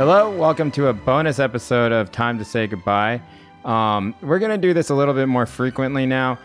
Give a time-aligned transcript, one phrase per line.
[0.00, 3.20] Hello, welcome to a bonus episode of Time to Say Goodbye.
[3.66, 6.38] Um, we're going to do this a little bit more frequently now,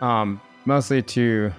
[0.00, 1.52] um, mostly to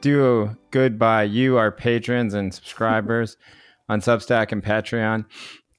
[0.00, 3.36] do good by you, our patrons and subscribers
[3.88, 5.24] on Substack and Patreon.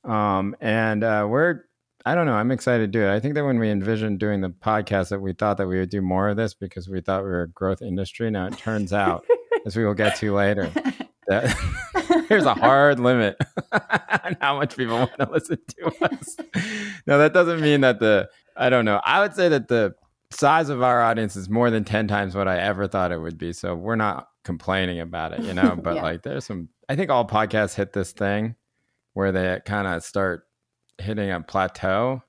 [0.04, 1.62] Um, and uh, we're,
[2.06, 3.10] I don't know, I'm excited to do it.
[3.10, 5.90] I think that when we envisioned doing the podcast, that we thought that we would
[5.90, 8.30] do more of this because we thought we were a growth industry.
[8.30, 9.24] Now it turns out,
[9.66, 10.70] as we will get to later,
[11.30, 11.56] that
[12.30, 13.38] there's a hard limit
[13.72, 16.38] on how much people want to listen to us.
[17.08, 19.02] No, that doesn't mean that the I don't know.
[19.04, 19.96] I would say that the
[20.32, 23.38] size of our audience is more than 10 times what I ever thought it would
[23.38, 23.54] be.
[23.54, 26.02] So we're not complaining about it, you know, but Yeah.
[26.04, 28.56] like there's some I think all podcasts hit this thing
[29.14, 30.44] where they kind of start
[30.98, 32.22] hitting a plateau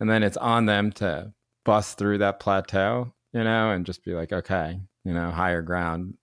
[0.00, 1.32] and then it's on them to
[1.64, 6.14] bust through that plateau, you know, and just be like, okay, you know, higher ground.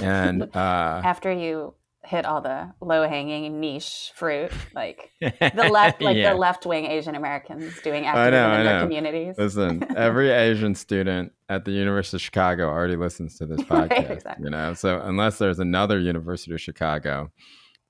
[0.00, 6.16] And uh After you hit all the low hanging niche fruit, like the left, like
[6.16, 6.32] Yeah.
[6.32, 9.34] the left wing Asian Americans doing activism know, I in their communities.
[9.38, 14.10] Listen, every Asian student at the University of Chicago already listens to this Right, podcast.
[14.10, 14.44] exactly.
[14.44, 17.30] You know, so unless there's another University of Chicago,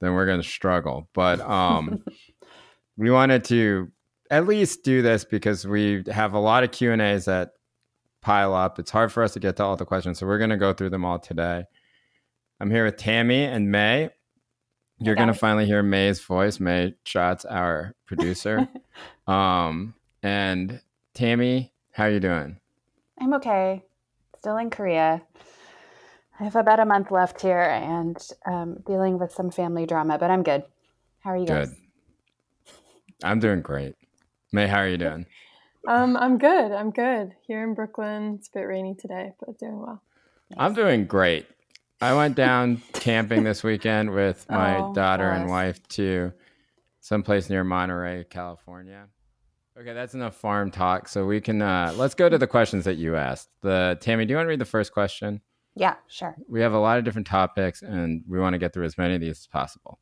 [0.00, 1.08] then we're going to struggle.
[1.14, 2.02] But um,
[2.96, 3.90] we wanted to
[4.30, 7.50] at least do this because we have a lot of Q and A's that
[8.22, 8.78] pile up.
[8.78, 10.72] It's hard for us to get to all the questions, so we're going to go
[10.72, 11.64] through them all today.
[12.60, 14.10] I'm here with Tammy and May.
[14.98, 16.60] You're going to finally hear May's voice.
[16.60, 18.68] May Shots, our producer.
[19.26, 20.80] um, and
[21.14, 22.58] Tammy, how are you doing?
[23.20, 23.82] I'm okay.
[24.38, 25.22] Still in Korea.
[26.38, 30.30] I have about a month left here and um, dealing with some family drama, but
[30.30, 30.64] I'm good.
[31.20, 31.68] How are you guys?
[31.68, 31.76] Good.
[33.22, 33.94] I'm doing great.
[34.52, 35.26] May, how are you doing?
[35.86, 36.72] Um, I'm good.
[36.72, 37.34] I'm good.
[37.46, 40.00] Here in Brooklyn, it's a bit rainy today, but doing well.
[40.56, 41.46] I'm doing great.
[42.04, 46.34] I went down camping this weekend with my Oh, daughter and wife to
[47.00, 49.06] someplace near Monterey, California.
[49.80, 51.08] Okay, that's enough farm talk.
[51.08, 53.48] So we can uh, let's go to the questions that you asked.
[53.62, 55.40] The Tammy, do you want to read the first question?
[55.76, 56.36] Yeah, sure.
[56.46, 59.14] We have a lot of different topics, and we want to get through as many
[59.14, 59.98] of these as possible.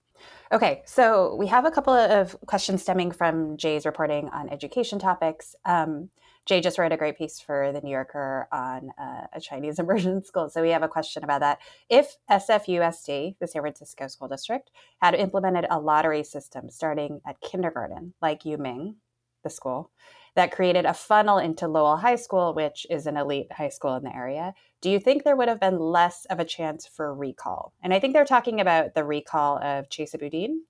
[0.50, 5.54] Okay, so we have a couple of questions stemming from Jay's reporting on education topics.
[5.64, 6.10] Um,
[6.44, 10.24] Jay just wrote a great piece for the New Yorker on uh, a Chinese immersion
[10.24, 10.48] school.
[10.50, 11.58] So we have a question about that.
[11.88, 14.70] If SFUSD, the San Francisco School District,
[15.00, 18.96] had implemented a lottery system starting at kindergarten, like Yu Ming,
[19.44, 19.90] the school,
[20.34, 24.02] that created a funnel into Lowell High School, which is an elite high school in
[24.02, 27.72] the area, do you think there would have been less of a chance for recall?
[27.82, 30.62] And I think they're talking about the recall of Chesa Boudin,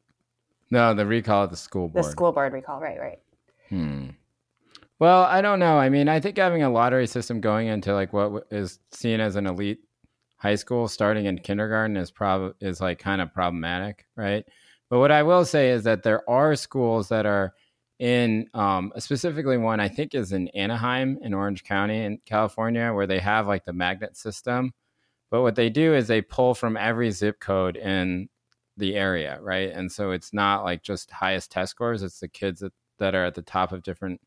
[0.71, 2.05] No, the recall of the school board.
[2.05, 2.99] the school board recall, right?
[2.99, 3.21] Right.
[5.03, 5.79] Well, I don't know.
[5.81, 9.35] I mean, I think having a lottery system going into like what is seen as
[9.35, 9.81] an elite
[10.37, 14.45] high school starting in kindergarten is prob is like kind of problematic, right?
[14.91, 17.53] But what I will say is that there are schools that are
[17.99, 23.09] in um, specifically one I think is in Anaheim in Orange County in California where
[23.09, 24.73] they have like the magnet system.
[25.33, 28.29] But what they do is they pull from every zip code in
[28.77, 29.73] the area, right?
[29.73, 33.25] And so it's not like just highest test scores; it's the kids that, that are
[33.25, 34.21] at the top of different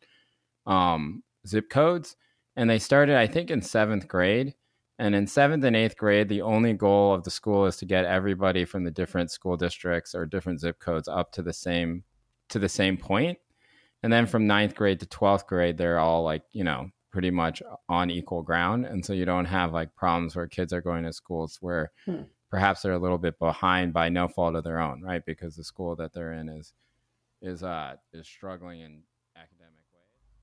[0.65, 2.15] um, zip codes.
[2.55, 4.55] And they started, I think, in seventh grade.
[4.97, 8.05] And in seventh and eighth grade, the only goal of the school is to get
[8.05, 12.03] everybody from the different school districts or different zip codes up to the same
[12.49, 13.37] to the same point.
[14.03, 17.61] And then from ninth grade to twelfth grade, they're all like, you know, pretty much
[17.89, 18.85] on equal ground.
[18.85, 22.23] And so you don't have like problems where kids are going to schools where Hmm.
[22.49, 25.25] perhaps they're a little bit behind by no fault of their own, right?
[25.25, 26.73] Because the school that they're in is
[27.41, 29.01] is uh is struggling in